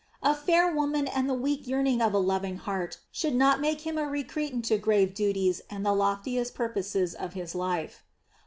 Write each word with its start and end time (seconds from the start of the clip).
A 0.23 0.33
fair 0.33 0.65
woman 0.73 1.07
and 1.07 1.29
the 1.29 1.35
weak 1.35 1.67
yearning 1.67 2.01
of 2.01 2.11
a 2.11 2.17
loving 2.17 2.55
heart 2.57 2.97
should 3.11 3.35
not 3.35 3.61
make 3.61 3.81
him 3.81 3.99
a 3.99 4.09
recreant 4.09 4.65
to 4.65 4.79
grave 4.79 5.13
duties 5.13 5.61
and 5.69 5.85
the 5.85 5.93
loftiest 5.93 6.55
purposes 6.55 7.13
of 7.13 7.33
his 7.33 7.53
life. 7.53 8.01